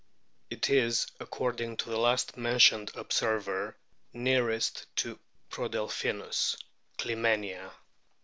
[0.49, 3.77] It is, according to the last mentioned observer,
[4.13, 5.19] nearest to
[5.51, 6.57] Prodelpkinus
[6.97, 7.69] (Clymenia}.